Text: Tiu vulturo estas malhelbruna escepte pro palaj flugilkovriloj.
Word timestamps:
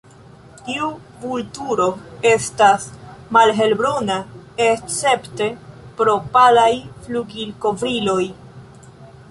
Tiu 0.67 0.85
vulturo 1.25 1.85
estas 2.29 2.87
malhelbruna 3.37 4.17
escepte 4.69 5.51
pro 6.01 6.19
palaj 6.39 6.69
flugilkovriloj. 7.07 8.21